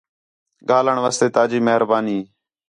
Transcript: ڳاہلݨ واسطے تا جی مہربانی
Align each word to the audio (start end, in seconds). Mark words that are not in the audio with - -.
ڳاہلݨ 0.67 0.97
واسطے 1.03 1.27
تا 1.35 1.41
جی 1.49 1.59
مہربانی 1.67 2.17